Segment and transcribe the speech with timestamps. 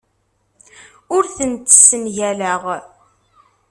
[1.15, 2.63] Ur tent-ssengaleɣ.